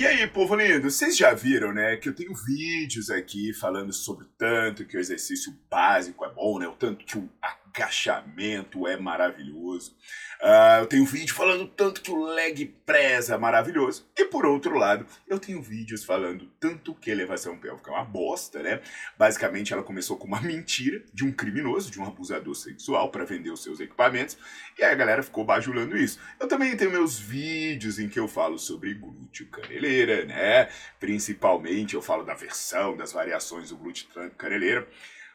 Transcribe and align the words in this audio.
E 0.00 0.06
aí, 0.06 0.26
povo 0.26 0.54
lindo, 0.54 0.90
vocês 0.90 1.14
já 1.14 1.34
viram, 1.34 1.74
né, 1.74 1.94
que 1.94 2.08
eu 2.08 2.14
tenho 2.14 2.34
vídeos 2.34 3.10
aqui 3.10 3.52
falando 3.52 3.92
sobre 3.92 4.24
o 4.24 4.28
tanto 4.28 4.86
que 4.86 4.96
o 4.96 4.98
exercício 4.98 5.54
básico 5.70 6.24
é 6.24 6.32
bom, 6.32 6.58
né, 6.58 6.66
o 6.66 6.72
tanto 6.72 7.04
que 7.04 7.18
o 7.18 7.28
agachamento 7.70 8.86
é 8.86 8.96
maravilhoso. 8.96 9.96
Uh, 10.40 10.80
eu 10.80 10.86
tenho 10.86 11.04
vídeo 11.04 11.34
falando 11.34 11.66
tanto 11.66 12.00
que 12.00 12.10
o 12.10 12.24
leg 12.24 12.66
press 12.84 13.30
é 13.30 13.36
maravilhoso. 13.36 14.06
E 14.16 14.24
por 14.24 14.46
outro 14.46 14.76
lado, 14.76 15.06
eu 15.28 15.38
tenho 15.38 15.62
vídeos 15.62 16.02
falando 16.02 16.50
tanto 16.58 16.94
que 16.94 17.10
elevação 17.10 17.58
pélvica 17.58 17.90
é 17.90 17.94
uma 17.94 18.04
bosta, 18.04 18.62
né? 18.62 18.80
Basicamente, 19.18 19.72
ela 19.72 19.82
começou 19.82 20.16
com 20.16 20.26
uma 20.26 20.40
mentira 20.42 21.02
de 21.12 21.24
um 21.24 21.32
criminoso, 21.32 21.90
de 21.90 22.00
um 22.00 22.06
abusador 22.06 22.54
sexual 22.54 23.10
para 23.10 23.24
vender 23.24 23.50
os 23.50 23.62
seus 23.62 23.80
equipamentos. 23.80 24.36
E 24.78 24.84
aí 24.84 24.92
a 24.92 24.96
galera 24.96 25.22
ficou 25.22 25.44
bajulando 25.44 25.96
isso. 25.96 26.18
Eu 26.38 26.48
também 26.48 26.76
tenho 26.76 26.90
meus 26.90 27.18
vídeos 27.18 27.98
em 27.98 28.08
que 28.08 28.18
eu 28.18 28.26
falo 28.26 28.58
sobre 28.58 28.94
glúteo 28.94 29.46
caneleira, 29.48 30.24
né? 30.24 30.68
Principalmente 30.98 31.94
eu 31.94 32.02
falo 32.02 32.24
da 32.24 32.34
versão, 32.34 32.96
das 32.96 33.12
variações 33.12 33.68
do 33.68 33.76
glúteo 33.76 34.08
caneleira. 34.36 34.86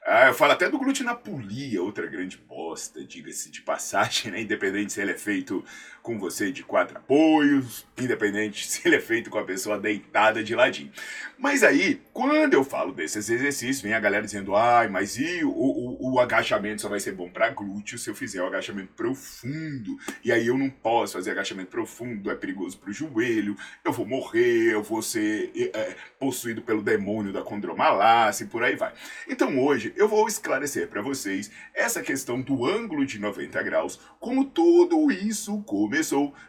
Ah, 0.08 0.28
eu 0.28 0.36
falo 0.36 0.52
até 0.52 0.70
do 0.70 0.78
glutinapolia, 0.78 1.82
outra 1.82 2.06
grande 2.06 2.38
bosta, 2.38 3.04
diga-se 3.04 3.50
de 3.50 3.62
passagem, 3.64 4.32
né? 4.32 4.42
Independente 4.42 4.94
se 4.94 5.02
ele 5.02 5.12
é 5.12 5.18
feito 5.18 5.66
com 6.06 6.20
você 6.20 6.52
de 6.52 6.62
quatro 6.62 6.96
apoios, 7.00 7.84
independente 7.98 8.66
se 8.70 8.88
ele 8.88 8.98
é 8.98 9.02
feito 9.02 9.32
com 9.32 9.40
a 9.40 9.44
pessoa 9.44 9.80
deitada 9.80 10.44
de 10.44 10.54
ladinho. 10.54 10.92
Mas 11.38 11.64
aí, 11.64 12.00
quando 12.14 12.54
eu 12.54 12.64
falo 12.64 12.94
desses 12.94 13.28
exercícios, 13.28 13.82
vem 13.82 13.94
a 13.94 14.00
galera 14.00 14.24
dizendo, 14.24 14.56
ai, 14.56 14.88
mas 14.88 15.18
e 15.18 15.44
o, 15.44 15.50
o, 15.50 16.14
o 16.14 16.20
agachamento 16.20 16.84
só 16.84 16.88
vai 16.88 17.00
ser 17.00 17.12
bom 17.12 17.28
para 17.28 17.50
glúteo 17.50 17.98
se 17.98 18.10
eu 18.10 18.16
fizer 18.16 18.42
o 18.42 18.46
agachamento 18.46 18.94
profundo. 18.94 19.98
E 20.24 20.32
aí 20.32 20.48
eu 20.48 20.58
não 20.58 20.70
posso 20.70 21.14
fazer 21.14 21.32
agachamento 21.32 21.72
profundo, 21.72 22.30
é 22.30 22.36
perigoso 22.36 22.78
pro 22.78 22.94
joelho, 22.94 23.58
eu 23.84 23.92
vou 23.92 24.06
morrer, 24.06 24.74
eu 24.74 24.84
vou 24.84 25.02
ser 25.02 25.52
é, 25.74 25.96
possuído 26.20 26.62
pelo 26.62 26.84
demônio 26.84 27.34
da 27.34 27.42
condromalácia 27.42 28.44
e 28.44 28.48
por 28.48 28.64
aí 28.64 28.76
vai. 28.76 28.94
Então 29.28 29.60
hoje 29.60 29.92
eu 29.98 30.08
vou 30.08 30.28
esclarecer 30.28 30.88
para 30.88 31.02
vocês 31.02 31.52
essa 31.74 32.02
questão 32.02 32.40
do 32.40 32.66
ângulo 32.66 33.06
de 33.06 33.20
90 33.20 33.62
graus, 33.64 34.00
como 34.20 34.46
tudo 34.46 35.12
isso 35.12 35.62
começou, 35.64 35.95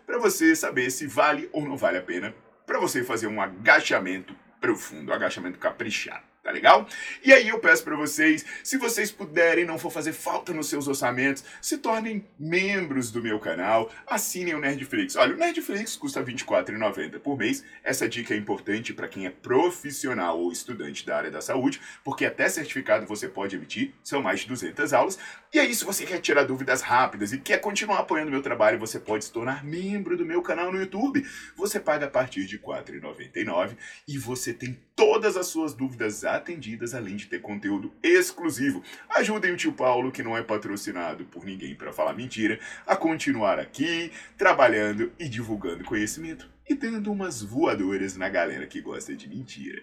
para 0.07 0.19
você 0.19 0.57
saber 0.57 0.91
se 0.91 1.07
vale 1.07 1.49
ou 1.53 1.65
não 1.65 1.77
vale 1.77 1.99
a 1.99 2.03
pena 2.03 2.35
para 2.67 2.81
você 2.81 3.05
fazer 3.05 3.27
um 3.27 3.41
agachamento 3.41 4.35
profundo, 4.61 5.11
um 5.11 5.15
agachamento 5.15 5.59
caprichado 5.59 6.25
tá 6.47 6.53
legal? 6.53 6.87
E 7.25 7.33
aí 7.33 7.49
eu 7.49 7.59
peço 7.59 7.83
para 7.83 7.97
vocês, 7.97 8.47
se 8.63 8.79
vocês 8.79 9.11
puderem, 9.11 9.65
não 9.65 9.79
for 9.79 9.91
fazer 9.91 10.13
falta 10.13 10.53
nos 10.53 10.69
seus 10.69 10.87
orçamentos, 10.87 11.45
se 11.61 11.79
tornem 11.79 12.25
membros 12.39 13.11
do 13.11 13.21
meu 13.21 13.41
canal, 13.41 13.91
assinem 14.07 14.55
o 14.55 14.61
Nerdflix. 14.61 15.17
Olha, 15.17 15.35
o 15.35 15.37
Nerdflix 15.37 15.97
custa 15.97 16.21
R$ 16.21 16.33
24,90 16.33 17.19
por 17.19 17.37
mês. 17.37 17.65
Essa 17.83 18.09
dica 18.09 18.33
é 18.33 18.37
importante 18.37 18.95
para 18.95 19.09
quem 19.09 19.27
é 19.27 19.31
profissional 19.31 20.39
ou 20.39 20.53
estudante 20.53 21.05
da 21.05 21.17
área 21.17 21.31
da 21.33 21.41
saúde, 21.41 21.81
porque 22.05 22.25
até 22.25 22.49
certificado 22.49 23.07
você 23.07 23.29
pode 23.29 23.57
emitir, 23.57 23.93
são 24.05 24.23
mais 24.23 24.41
de 24.41 24.47
200 24.47 24.93
aulas. 24.93 25.19
E 25.57 25.59
aí, 25.59 25.75
se 25.75 25.87
você 25.87 26.05
quer 26.05 26.21
tirar 26.21 26.45
dúvidas 26.45 26.83
rápidas 26.83 27.33
e 27.33 27.39
quer 27.39 27.63
continuar 27.63 28.01
apoiando 28.01 28.31
meu 28.31 28.43
trabalho, 28.43 28.79
você 28.79 29.01
pode 29.01 29.25
se 29.25 29.33
tornar 29.33 29.65
membro 29.65 30.15
do 30.15 30.27
meu 30.27 30.43
canal 30.43 30.71
no 30.71 30.79
YouTube. 30.79 31.27
Você 31.57 31.81
paga 31.81 32.05
a 32.05 32.11
partir 32.11 32.45
de 32.45 32.57
R$ 32.57 32.63
4,99 32.63 33.75
e 34.07 34.19
você 34.19 34.53
tem 34.53 34.79
todas 34.95 35.35
as 35.35 35.47
suas 35.47 35.73
dúvidas 35.73 36.27
atendidas, 36.27 36.95
além 36.95 37.17
de 37.17 37.25
ter 37.25 37.41
conteúdo 37.41 37.91
exclusivo. 38.03 38.83
Ajudem 39.09 39.51
o 39.53 39.57
tio 39.57 39.73
Paulo, 39.73 40.13
que 40.13 40.23
não 40.23 40.37
é 40.37 40.43
patrocinado 40.43 41.25
por 41.25 41.47
ninguém 41.47 41.75
para 41.75 41.91
falar 41.91 42.13
mentira, 42.13 42.61
a 42.87 42.95
continuar 42.95 43.59
aqui, 43.59 44.13
trabalhando 44.37 45.11
e 45.19 45.27
divulgando 45.27 45.85
conhecimento 45.85 46.51
e 46.69 46.75
dando 46.75 47.11
umas 47.11 47.41
voadoras 47.41 48.15
na 48.15 48.29
galera 48.29 48.67
que 48.67 48.83
gosta 48.83 49.17
de 49.17 49.27
mentira. 49.27 49.83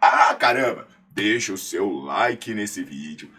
Ah, 0.00 0.34
caramba! 0.34 0.88
Deixa 1.12 1.52
o 1.52 1.58
seu 1.58 1.90
like 1.90 2.52
nesse 2.52 2.82
vídeo 2.82 3.30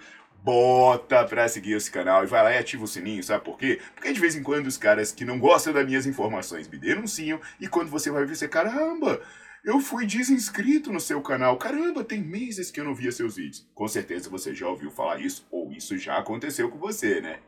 bota 0.47 1.25
pra 1.25 1.49
seguir 1.49 1.73
esse 1.73 1.91
canal 1.91 2.23
e 2.23 2.27
vai 2.27 2.41
lá 2.41 2.53
e 2.53 2.57
ativa 2.57 2.85
o 2.85 2.87
sininho, 2.87 3.21
sabe 3.21 3.43
por 3.43 3.57
quê? 3.57 3.81
Porque 3.93 4.13
de 4.13 4.19
vez 4.21 4.33
em 4.33 4.41
quando 4.41 4.65
os 4.67 4.77
caras 4.77 5.11
que 5.11 5.25
não 5.25 5.37
gostam 5.37 5.73
das 5.73 5.85
minhas 5.85 6.05
informações 6.05 6.69
me 6.69 6.77
denunciam 6.77 7.37
e 7.59 7.67
quando 7.67 7.89
você 7.89 8.09
vai 8.09 8.23
ver, 8.23 8.33
você, 8.33 8.47
caramba, 8.47 9.21
eu 9.61 9.81
fui 9.81 10.05
desinscrito 10.05 10.89
no 10.93 11.01
seu 11.01 11.21
canal. 11.21 11.57
Caramba, 11.57 12.01
tem 12.01 12.21
meses 12.21 12.71
que 12.71 12.79
eu 12.79 12.85
não 12.85 12.95
via 12.95 13.11
seus 13.11 13.35
vídeos. 13.35 13.67
Com 13.75 13.89
certeza 13.89 14.29
você 14.29 14.55
já 14.55 14.69
ouviu 14.69 14.89
falar 14.89 15.19
isso, 15.19 15.45
ou 15.51 15.69
isso 15.73 15.97
já 15.97 16.17
aconteceu 16.17 16.69
com 16.69 16.77
você, 16.77 17.19
né? 17.19 17.39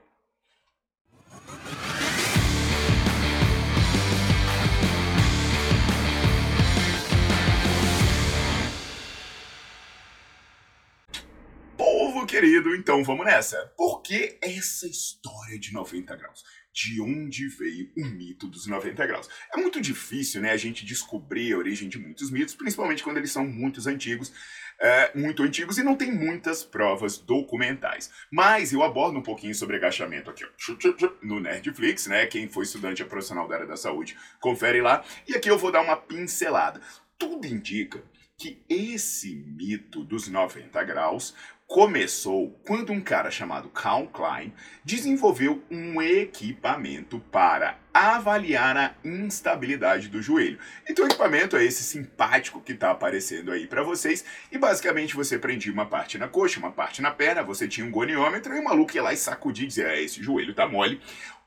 Querido, 12.25 12.75
então 12.75 13.03
vamos 13.03 13.25
nessa. 13.25 13.57
Por 13.77 14.01
que 14.01 14.37
essa 14.41 14.87
história 14.87 15.57
de 15.59 15.73
90 15.73 16.15
graus? 16.15 16.43
de 16.71 17.01
onde 17.01 17.47
veio 17.49 17.91
o 17.97 18.05
mito 18.05 18.47
dos 18.47 18.67
90 18.67 19.05
graus. 19.05 19.27
É 19.53 19.57
muito 19.57 19.81
difícil, 19.81 20.39
né, 20.39 20.51
a 20.51 20.57
gente 20.57 20.85
descobrir 20.85 21.51
a 21.51 21.57
origem 21.57 21.89
de 21.89 21.97
muitos 21.97 22.31
mitos, 22.31 22.55
principalmente 22.55 23.03
quando 23.03 23.17
eles 23.17 23.31
são 23.31 23.45
muito 23.45 23.85
antigos, 23.89 24.31
é, 24.79 25.11
muito 25.17 25.43
antigos 25.43 25.77
e 25.77 25.83
não 25.83 25.95
tem 25.95 26.11
muitas 26.11 26.63
provas 26.63 27.17
documentais. 27.17 28.09
Mas 28.31 28.71
eu 28.71 28.81
abordo 28.81 29.19
um 29.19 29.23
pouquinho 29.23 29.53
sobre 29.53 29.75
agachamento 29.75 30.29
aqui, 30.29 30.45
ó, 30.45 31.09
no 31.21 31.39
Nerdflix, 31.39 32.07
né? 32.07 32.25
Quem 32.27 32.47
foi 32.47 32.63
estudante 32.63 33.03
ou 33.03 33.09
profissional 33.09 33.47
da 33.47 33.55
área 33.55 33.67
da 33.67 33.75
saúde, 33.75 34.17
confere 34.39 34.81
lá. 34.81 35.03
E 35.27 35.35
aqui 35.35 35.49
eu 35.49 35.57
vou 35.57 35.71
dar 35.71 35.81
uma 35.81 35.97
pincelada. 35.97 36.79
Tudo 37.17 37.45
indica 37.45 38.01
que 38.37 38.63
esse 38.69 39.35
mito 39.35 40.01
dos 40.05 40.29
90 40.29 40.81
graus 40.85 41.35
começou 41.69 42.59
quando 42.65 42.91
um 42.91 42.99
cara 42.99 43.29
chamado 43.29 43.69
Calvin 43.69 44.07
Klein 44.07 44.53
desenvolveu 44.83 45.63
um 45.69 46.01
equipamento 46.01 47.19
para 47.31 47.77
avaliar 47.93 48.75
a 48.75 48.95
instabilidade 49.03 50.07
do 50.07 50.19
joelho. 50.19 50.57
Então 50.89 51.05
o 51.05 51.07
equipamento 51.07 51.55
é 51.55 51.63
esse 51.63 51.83
simpático 51.83 52.59
que 52.59 52.71
está 52.71 52.89
aparecendo 52.89 53.51
aí 53.51 53.67
para 53.67 53.83
vocês 53.83 54.25
e 54.51 54.57
basicamente 54.57 55.15
você 55.15 55.37
prendia 55.37 55.71
uma 55.71 55.85
parte 55.85 56.17
na 56.17 56.27
coxa, 56.27 56.59
uma 56.59 56.71
parte 56.71 57.03
na 57.03 57.11
perna, 57.11 57.43
você 57.43 57.67
tinha 57.67 57.85
um 57.85 57.91
goniômetro 57.91 58.55
e 58.55 58.59
o 58.59 58.63
maluco 58.63 58.95
ia 58.95 59.03
lá 59.03 59.13
e 59.13 59.17
sacudia 59.17 59.65
e 59.65 59.67
dizia, 59.67 59.89
é, 59.89 60.01
esse 60.01 60.23
joelho 60.23 60.55
tá 60.55 60.67
mole 60.67 60.99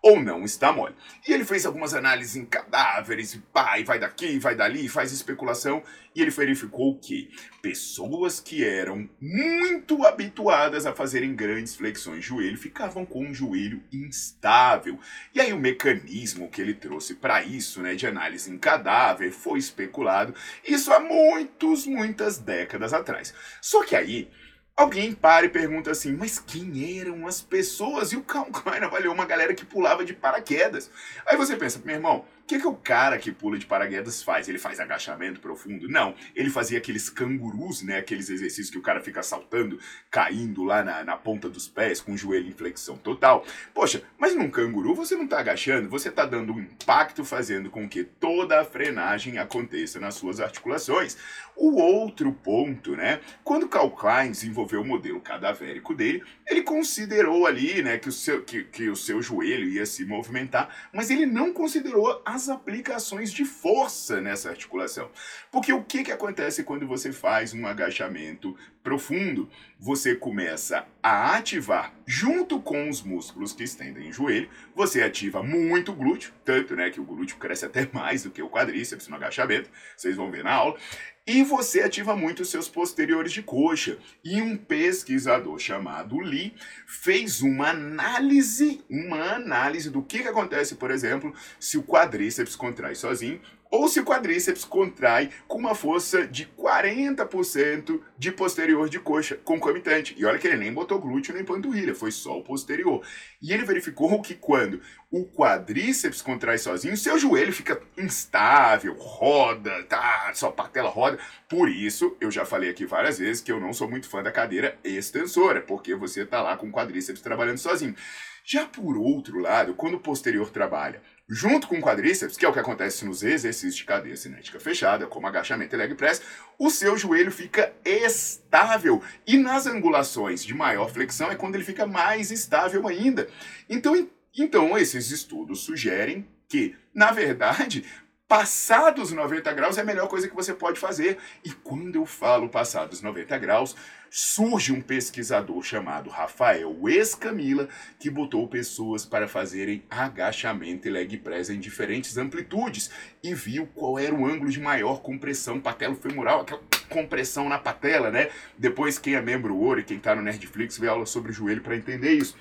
ou 0.03 0.21
não 0.21 0.43
está 0.43 0.73
mole. 0.73 0.95
E 1.27 1.33
ele 1.33 1.45
fez 1.45 1.65
algumas 1.65 1.95
análises 1.95 2.35
em 2.35 2.45
cadáveres, 2.45 3.35
e 3.35 3.43
e 3.79 3.85
vai 3.85 3.99
daqui, 4.01 4.39
vai 4.39 4.57
dali, 4.57 4.89
faz 4.89 5.13
especulação, 5.13 5.83
e 6.15 6.21
ele 6.21 6.33
verificou 6.33 6.99
que 6.99 7.31
pessoas 7.63 8.41
que 8.41 8.65
eram 8.65 9.09
muito 9.21 10.05
habituadas 10.13 10.87
a 10.87 10.93
fazerem 10.93 11.35
grandes 11.35 11.75
flexões 11.75 12.21
de 12.21 12.29
joelho 12.29 12.57
ficavam 12.57 13.05
com 13.05 13.25
um 13.25 13.35
joelho 13.35 13.83
instável. 13.93 14.99
E 15.35 15.41
aí 15.41 15.53
o 15.53 15.59
mecanismo 15.59 16.49
que 16.49 16.61
ele 16.61 16.75
trouxe 16.75 17.15
para 17.15 17.43
isso, 17.43 17.81
né, 17.81 17.95
de 17.95 18.07
análise 18.07 18.51
em 18.51 18.59
cadáver, 18.59 19.33
foi 19.33 19.59
especulado, 19.59 20.35
isso 20.67 20.93
há 20.93 21.01
muitos, 21.01 21.87
muitas 21.87 22.39
décadas 22.39 22.93
atrás. 22.93 23.35
Só 23.61 23.85
que 23.85 23.97
aí 23.97 24.31
Alguém 24.75 25.13
para 25.13 25.45
e 25.45 25.51
pergunta 25.51 25.91
assim, 25.91 26.13
mas 26.13 26.39
quem 26.39 26.99
eram 26.99 27.27
as 27.27 27.43
pessoas? 27.43 28.11
E 28.11 28.17
o 28.17 28.23
Calm 28.23 28.51
Klein 28.51 28.83
avaliou 28.83 29.13
uma 29.13 29.27
galera 29.27 29.53
que 29.53 29.67
pulava 29.67 30.03
de 30.03 30.15
paraquedas. 30.15 30.91
Aí 31.27 31.37
você 31.37 31.57
pensa, 31.57 31.81
meu 31.85 31.95
irmão, 31.95 32.25
que, 32.47 32.59
que 32.59 32.67
o 32.67 32.75
cara 32.75 33.19
que 33.19 33.33
pula 33.33 33.59
de 33.59 33.67
paraquedas 33.67 34.23
faz? 34.23 34.49
Ele 34.49 34.59
faz 34.59 34.81
agachamento 34.81 35.41
profundo? 35.41 35.89
Não. 35.89 36.15
Ele 36.35 36.51
fazia 36.51 36.79
aqueles 36.79 37.09
cangurus, 37.09 37.83
né? 37.83 37.99
Aqueles 37.99 38.29
exercícios 38.29 38.71
que 38.71 38.79
o 38.79 38.83
cara 38.83 39.01
fica 39.01 39.23
saltando, 39.23 39.79
caindo 40.11 40.63
lá 40.63 40.83
na, 40.83 41.05
na 41.05 41.17
ponta 41.17 41.49
dos 41.49 41.69
pés, 41.69 42.01
com 42.01 42.13
o 42.13 42.17
joelho 42.17 42.49
em 42.49 42.53
flexão 42.53 42.97
total. 42.97 43.45
Poxa, 43.73 44.03
mas 44.19 44.35
num 44.35 44.51
canguru 44.51 44.95
você 44.95 45.17
não 45.17 45.27
tá 45.27 45.39
agachando, 45.39 45.89
você 45.89 46.11
tá 46.11 46.25
dando 46.25 46.53
um 46.53 46.61
impacto 46.61 47.25
fazendo 47.25 47.71
com 47.71 47.89
que 47.89 48.05
toda 48.05 48.61
a 48.61 48.65
frenagem 48.65 49.39
aconteça 49.39 49.99
nas 49.99 50.15
suas 50.15 50.41
articulações. 50.41 51.17
O 51.57 51.81
outro 51.81 52.33
ponto, 52.33 52.97
né? 52.97 53.21
Quando 53.45 53.69
Carl 53.69 53.91
Klein 53.91 54.31
desenvolveu 54.31 54.81
o 54.81 54.87
modelo 54.87 55.21
cadavérico 55.21 55.95
dele, 55.95 56.23
ele 56.47 56.63
considerou 56.63 57.47
ali, 57.47 57.83
né, 57.83 57.99
que 57.99 58.09
o 58.09 58.13
seu, 58.13 58.43
que, 58.43 58.65
que 58.65 58.89
o 58.89 58.97
seu 58.97 59.23
joelho 59.23 59.69
ia 59.69 59.85
se 59.85 60.05
movimentar, 60.05 60.75
mas 60.93 61.11
ele 61.11 61.27
não 61.27 61.53
considerou 61.53 62.23
as 62.33 62.49
aplicações 62.49 63.31
de 63.31 63.45
força 63.45 64.21
nessa 64.21 64.49
articulação. 64.49 65.11
Porque 65.51 65.73
o 65.73 65.85
que, 65.85 66.03
que 66.03 66.13
acontece 66.13 66.65
quando 66.65 66.87
você 66.87 67.13
faz 67.13 67.53
um 67.53 67.67
agachamento 67.67 68.57
profundo? 68.83 69.49
Você 69.79 70.15
começa 70.15 70.87
a 71.03 71.37
ativar, 71.37 71.95
junto 72.07 72.61
com 72.61 72.89
os 72.89 73.03
músculos 73.03 73.53
que 73.53 73.65
estendem 73.65 74.11
o 74.11 74.13
joelho, 74.13 74.49
você 74.75 75.03
ativa 75.03 75.43
muito 75.43 75.93
o 75.93 75.95
glúteo, 75.95 76.33
tanto 76.45 76.77
né, 76.77 76.91
que 76.91 77.01
o 77.01 77.05
glúteo 77.05 77.37
cresce 77.37 77.65
até 77.65 77.89
mais 77.93 78.23
do 78.23 78.31
que 78.31 78.43
o 78.43 78.51
quadríceps 78.51 79.09
no 79.09 79.17
agachamento, 79.17 79.71
vocês 79.97 80.17
vão 80.17 80.31
ver 80.31 80.45
na 80.45 80.53
aula. 80.53 80.77
E 81.25 81.45
você 81.45 81.83
ativa 81.83 82.17
muito 82.17 82.43
os 82.43 82.51
seus 82.51 82.69
posteriores 82.69 83.33
de 83.33 83.43
coxa. 83.43 83.97
E 84.25 84.43
um 84.43 84.57
pesquisador 84.57 85.57
chamado 85.57 86.19
Lee 86.19 86.53
fez 86.85 87.43
uma 87.43 87.69
análise, 87.69 88.83
uma 88.91 89.35
análise 89.35 89.89
do 89.89 90.03
que, 90.03 90.21
que 90.21 90.29
acontece, 90.29 90.75
por 90.75 90.91
exemplo, 90.91 91.33
se 91.61 91.79
o 91.79 91.83
quadríceps 91.85 92.57
contrai 92.57 92.97
sozinho 92.97 93.41
ou 93.73 93.89
se 93.89 93.99
o 93.99 94.05
quadríceps 94.05 94.67
contrai 94.67 95.31
com 95.49 95.57
uma 95.57 95.75
força 95.75 96.27
de 96.27 96.45
40% 96.45 98.03
de 98.19 98.31
posterior 98.31 98.87
de 98.87 99.01
coxa 99.01 99.35
concomitante. 99.35 100.15
E 100.19 100.27
olha 100.27 100.39
que 100.39 100.47
ele 100.47 100.59
nem 100.59 100.71
botou 100.71 101.01
glúteo 101.01 101.35
nem 101.35 101.43
panturrilha, 101.43 101.95
foi 101.95 102.13
só 102.13 102.39
o 102.39 102.45
posterior. 102.45 103.03
E 103.41 103.51
ele 103.51 103.65
verificou 103.65 104.21
que 104.21 104.35
quando 104.35 104.83
o 105.11 105.25
quadríceps 105.25 106.21
contrai 106.21 106.59
sozinho, 106.59 106.99
seu 106.99 107.19
joelho 107.19 107.51
fica 107.51 107.81
instável, 107.97 108.93
roda, 108.93 109.83
tá, 109.85 110.31
sua 110.35 110.53
patela 110.53 110.91
roda. 110.91 111.19
Por 111.49 111.67
isso, 111.71 112.15
eu 112.21 112.31
já 112.31 112.45
falei 112.45 112.69
aqui 112.69 112.85
várias 112.85 113.19
vezes 113.19 113.43
que 113.43 113.51
eu 113.51 113.59
não 113.59 113.73
sou 113.73 113.89
muito 113.89 114.07
fã 114.07 114.23
da 114.23 114.31
cadeira 114.31 114.79
extensora, 114.85 115.63
porque 115.63 115.95
você 115.95 116.27
tá 116.27 116.43
lá 116.43 116.59
com 116.59 116.69
o 116.69 116.73
quadríceps 116.73 117.23
trabalhando 117.23 117.57
sozinho. 117.57 117.97
Já 118.45 118.67
por 118.67 118.99
outro 118.99 119.39
lado, 119.39 119.73
quando 119.73 119.95
o 119.95 120.01
posterior 120.01 120.51
trabalha 120.51 121.01
junto 121.33 121.67
com 121.67 121.79
o 121.79 121.81
quadríceps, 121.81 122.37
que 122.37 122.45
é 122.45 122.49
o 122.49 122.53
que 122.53 122.59
acontece 122.59 123.07
nos 123.07 123.23
exercícios 123.23 123.77
de 123.77 123.85
cadeia 123.85 124.17
cinética 124.19 124.61
fechada, 124.61 125.07
como 125.07 125.27
agachamento 125.27 125.75
e 125.75 125.79
leg 125.79 125.95
press, 125.95 126.21
o 126.59 126.69
seu 126.69 126.95
joelho 126.95 127.33
fica 127.33 127.73
estável. 127.83 129.03
E 129.27 129.39
nas 129.39 129.67
angulações 129.67 130.45
de 130.45 130.53
maior 130.53 130.91
flexão 130.91 131.31
é 131.31 131.35
quando 131.35 131.55
ele 131.55 131.65
fica 131.65 131.87
mais 131.87 132.31
estável 132.31 132.87
ainda. 132.87 133.29
Então, 133.67 134.07
então 134.37 134.77
esses 134.77 135.11
estudos 135.11 135.61
sugerem 135.61 136.29
que, 136.47 136.77
na 136.95 137.13
verdade, 137.13 137.87
passados 138.33 139.13
90 139.13 139.53
graus 139.53 139.77
é 139.77 139.83
a 139.83 139.85
melhor 139.85 140.09
coisa 140.09 140.27
que 140.27 140.35
você 140.35 140.55
pode 140.55 140.81
fazer. 140.81 141.19
E 141.45 141.51
quando 141.51 141.97
eu 141.97 142.07
falo 142.07 142.49
passados 142.49 143.03
90 143.03 143.37
graus, 143.37 143.77
surge 144.09 144.73
um 144.73 144.81
pesquisador 144.81 145.63
chamado 145.63 146.09
Rafael 146.09 146.75
Escamila 146.89 147.69
que 147.99 148.09
botou 148.09 148.49
pessoas 148.49 149.05
para 149.05 149.29
fazerem 149.29 149.85
agachamento 149.91 150.89
e 150.89 150.91
leg 150.91 151.19
press 151.19 151.51
em 151.51 151.61
diferentes 151.61 152.17
amplitudes 152.17 152.91
e 153.23 153.35
viu 153.35 153.67
qual 153.67 153.99
era 153.99 154.15
o 154.15 154.25
ângulo 154.25 154.51
de 154.51 154.61
maior 154.61 155.03
compressão 155.03 155.61
patelo-femoral, 155.61 156.41
aquela 156.41 156.63
compressão 156.89 157.51
na 157.51 157.59
patela, 157.59 158.11
né? 158.11 158.31
Depois 158.57 158.99
quem 158.99 159.15
é 159.15 159.21
membro 159.21 159.55
ouro 159.55 159.81
e 159.81 159.85
quem 159.85 159.99
está 159.99 160.15
no 160.15 160.23
Nerdflix 160.23 160.79
vê 160.79 160.89
aula 160.89 161.05
sobre 161.05 161.33
o 161.33 161.35
joelho 161.35 161.61
para 161.61 161.77
entender 161.77 162.13
isso 162.13 162.35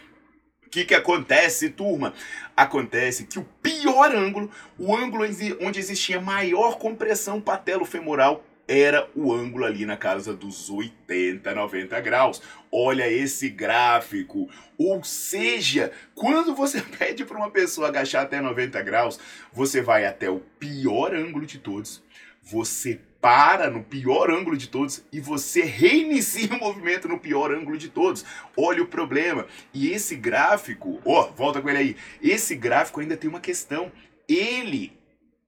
que, 0.72 0.86
que 0.86 0.96
acontece, 0.96 1.70
turma? 1.70 2.14
Acontece 2.56 3.26
que 3.26 3.38
o 3.38 3.46
pior 3.62 4.16
ângulo, 4.16 4.50
o 4.80 4.96
ângulo 4.96 5.26
onde 5.60 5.80
existia 5.80 6.22
maior 6.22 6.78
compressão 6.78 7.42
patelo-femoral, 7.42 8.46
era 8.68 9.10
o 9.14 9.34
ângulo 9.34 9.66
ali 9.66 9.86
na 9.86 9.98
casa 9.98 10.34
dos 10.34 10.70
80, 10.70 11.54
90 11.54 12.00
graus. 12.00 12.42
Olha 12.72 13.06
esse 13.12 13.50
gráfico. 13.50 14.50
Ou 14.78 15.04
seja, 15.04 15.92
quando 16.16 16.56
você 16.56 16.80
pede 16.98 17.26
para 17.26 17.38
uma 17.38 17.52
pessoa 17.52 17.90
agachar 17.90 18.24
até 18.24 18.40
90 18.40 18.82
graus, 18.82 19.20
você 19.52 19.82
vai 19.82 20.06
até 20.06 20.30
o 20.30 20.40
pior 20.58 21.14
ângulo 21.14 21.46
de 21.46 21.60
todos. 21.60 22.02
Você 22.42 23.02
para 23.22 23.70
no 23.70 23.84
pior 23.84 24.32
ângulo 24.32 24.58
de 24.58 24.68
todos 24.68 25.04
e 25.14 25.20
você 25.20 25.62
reinicia 25.62 26.54
o 26.56 26.60
movimento 26.60 27.08
no 27.08 27.20
pior 27.20 27.54
ângulo 27.54 27.78
de 27.78 27.88
todos. 27.88 28.26
Olha 28.58 28.82
o 28.82 28.88
problema. 28.88 29.46
E 29.72 29.92
esse 29.92 30.16
gráfico, 30.16 31.00
ó, 31.06 31.22
oh, 31.22 31.32
volta 31.32 31.62
com 31.62 31.70
ele 31.70 31.78
aí. 31.78 31.96
Esse 32.22 32.56
gráfico 32.56 33.00
ainda 33.00 33.16
tem 33.16 33.30
uma 33.30 33.40
questão. 33.40 33.92
Ele 34.28 35.00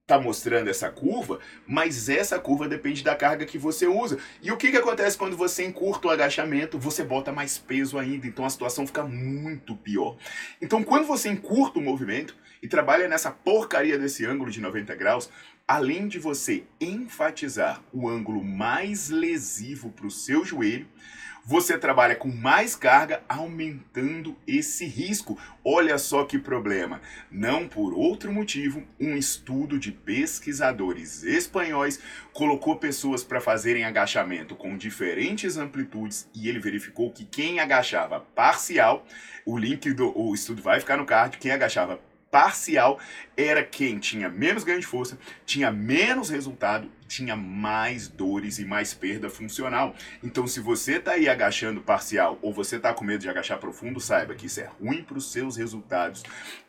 está 0.03 0.19
mostrando 0.19 0.69
essa 0.69 0.89
curva, 0.89 1.39
mas 1.65 2.09
essa 2.09 2.37
curva 2.37 2.67
depende 2.67 3.01
da 3.01 3.15
carga 3.15 3.45
que 3.45 3.57
você 3.57 3.87
usa. 3.87 4.17
E 4.41 4.51
o 4.51 4.57
que, 4.57 4.69
que 4.69 4.75
acontece 4.75 5.17
quando 5.17 5.37
você 5.37 5.63
encurta 5.63 6.09
o 6.09 6.11
agachamento? 6.11 6.77
Você 6.77 7.05
bota 7.05 7.31
mais 7.31 7.57
peso 7.57 7.97
ainda, 7.97 8.27
então 8.27 8.43
a 8.43 8.49
situação 8.49 8.85
fica 8.85 9.03
muito 9.03 9.77
pior. 9.77 10.17
Então, 10.61 10.83
quando 10.83 11.07
você 11.07 11.29
encurta 11.29 11.79
o 11.79 11.81
movimento 11.81 12.35
e 12.61 12.67
trabalha 12.67 13.07
nessa 13.07 13.31
porcaria 13.31 13.97
desse 13.97 14.25
ângulo 14.25 14.51
de 14.51 14.59
90 14.59 14.93
graus, 14.95 15.29
além 15.65 16.09
de 16.09 16.19
você 16.19 16.65
enfatizar 16.81 17.81
o 17.93 18.09
ângulo 18.09 18.43
mais 18.43 19.09
lesivo 19.09 19.89
para 19.89 20.07
o 20.07 20.11
seu 20.11 20.43
joelho, 20.43 20.85
você 21.45 21.77
trabalha 21.77 22.15
com 22.15 22.29
mais 22.29 22.75
carga, 22.75 23.21
aumentando 23.27 24.35
esse 24.47 24.85
risco. 24.85 25.37
Olha 25.63 25.97
só 25.97 26.23
que 26.23 26.39
problema. 26.39 27.01
Não 27.29 27.67
por 27.67 27.93
outro 27.93 28.31
motivo, 28.31 28.83
um 28.99 29.17
estudo 29.17 29.77
de 29.77 29.91
pesquisadores 29.91 31.23
espanhóis 31.23 31.99
colocou 32.31 32.77
pessoas 32.77 33.23
para 33.23 33.41
fazerem 33.41 33.83
agachamento 33.83 34.55
com 34.55 34.77
diferentes 34.77 35.57
amplitudes 35.57 36.29
e 36.33 36.47
ele 36.47 36.59
verificou 36.59 37.11
que 37.11 37.25
quem 37.25 37.59
agachava 37.59 38.19
parcial, 38.19 39.05
o 39.45 39.57
link 39.57 39.91
do 39.93 40.17
o 40.17 40.33
estudo 40.33 40.61
vai 40.61 40.79
ficar 40.79 40.97
no 40.97 41.05
card, 41.05 41.37
quem 41.37 41.51
agachava 41.51 41.99
parcial 42.33 42.99
era 43.37 43.63
quem 43.63 43.99
tinha 43.99 44.27
menos 44.27 44.63
ganho 44.63 44.79
de 44.79 44.87
força, 44.87 45.19
tinha 45.45 45.69
menos 45.69 46.31
resultado, 46.31 46.89
tinha 47.07 47.35
mais 47.35 48.07
dores 48.07 48.57
e 48.57 48.65
mais 48.65 48.91
perda 48.91 49.29
funcional. 49.29 49.95
Então, 50.23 50.47
se 50.47 50.59
você 50.59 50.93
está 50.93 51.11
aí 51.11 51.29
agachando 51.29 51.81
parcial 51.81 52.39
ou 52.41 52.51
você 52.51 52.77
está 52.77 52.91
com 52.91 53.05
medo 53.05 53.21
de 53.21 53.29
agachar 53.29 53.59
profundo, 53.59 53.99
saiba 53.99 54.33
que 54.33 54.47
isso 54.47 54.59
é 54.59 54.65
ruim 54.65 55.03
para 55.03 55.19
os 55.19 55.31
seus 55.31 55.57
resultados 55.57 56.23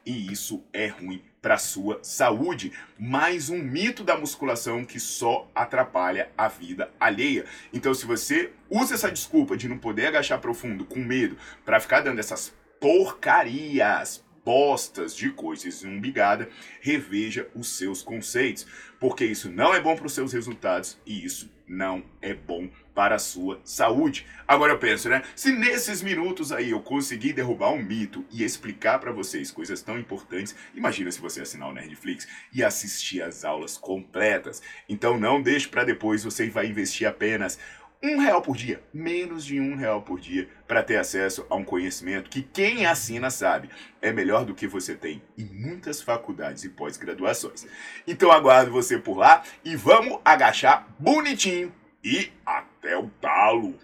e 0.04 0.30
isso 0.30 0.62
é 0.71 0.88
ruim 0.88 1.25
para 1.40 1.56
sua 1.56 1.99
saúde. 2.02 2.71
Mais 2.99 3.49
um 3.49 3.56
mito 3.56 4.04
da 4.04 4.18
musculação 4.18 4.85
que 4.85 5.00
só 5.00 5.50
atrapalha 5.54 6.30
a 6.37 6.47
vida 6.47 6.90
alheia. 7.00 7.47
Então, 7.73 7.94
se 7.94 8.04
você 8.04 8.52
usa 8.68 8.92
essa 8.92 9.11
desculpa 9.11 9.56
de 9.56 9.66
não 9.66 9.78
poder 9.78 10.09
agachar 10.09 10.40
profundo 10.40 10.85
com 10.85 10.99
medo 10.99 11.38
para 11.64 11.80
ficar 11.80 12.02
dando 12.02 12.18
essas 12.18 12.52
porcarias, 12.78 14.24
postas 14.44 15.16
de 15.16 15.30
coisas 15.30 15.82
umbigada, 15.82 16.48
reveja 16.80 17.48
os 17.54 17.68
seus 17.68 18.02
conceitos, 18.02 18.66
porque 19.00 19.24
isso 19.24 19.50
não 19.50 19.74
é 19.74 19.80
bom 19.80 19.96
para 19.96 20.06
os 20.06 20.12
seus 20.12 20.32
resultados 20.32 20.98
e 21.06 21.24
isso 21.24 21.52
não 21.66 22.04
é 22.20 22.34
bom 22.34 22.68
para 22.94 23.16
a 23.16 23.18
sua 23.18 23.60
saúde. 23.64 24.26
Agora 24.46 24.72
eu 24.72 24.78
penso, 24.78 25.08
né? 25.08 25.22
Se 25.34 25.50
nesses 25.50 26.02
minutos 26.02 26.52
aí 26.52 26.70
eu 26.70 26.80
conseguir 26.80 27.32
derrubar 27.32 27.70
um 27.70 27.82
mito 27.82 28.24
e 28.30 28.44
explicar 28.44 28.98
para 28.98 29.10
vocês 29.10 29.50
coisas 29.50 29.82
tão 29.82 29.98
importantes, 29.98 30.54
imagina 30.74 31.10
se 31.10 31.20
você 31.20 31.40
assinar 31.40 31.68
o 31.68 31.72
Nerdflix 31.72 32.28
e 32.52 32.62
assistir 32.62 33.22
as 33.22 33.44
aulas 33.44 33.76
completas. 33.76 34.62
Então 34.88 35.18
não 35.18 35.42
deixe 35.42 35.66
para 35.66 35.84
depois, 35.84 36.22
você 36.22 36.48
vai 36.48 36.66
investir 36.66 37.08
apenas 37.08 37.58
um 38.04 38.18
real 38.18 38.42
por 38.42 38.56
dia, 38.56 38.82
menos 38.92 39.44
de 39.44 39.58
um 39.58 39.76
real 39.76 40.02
por 40.02 40.20
dia, 40.20 40.49
para 40.68 40.82
ter 40.82 40.96
acesso 40.96 41.46
a 41.49 41.54
um 41.54 41.64
conhecimento 41.64 42.28
que 42.28 42.42
quem 42.42 42.84
assina 42.84 43.30
sabe 43.30 43.70
é 44.02 44.12
melhor 44.12 44.44
do 44.44 44.54
que 44.54 44.66
você 44.66 44.94
tem 44.94 45.23
em 45.38 45.44
muitas 45.46 46.02
faculdades 46.02 46.64
e 46.64 46.68
pós-graduações. 46.68 47.66
Então 48.06 48.30
aguardo 48.30 48.70
você 48.70 48.99
por 48.99 49.16
lá 49.16 49.42
e 49.64 49.75
vamos 49.75 50.18
agachar 50.25 50.87
bonitinho 50.99 51.73
e 52.02 52.30
até 52.44 52.99
o 52.99 53.08
talo! 53.20 53.75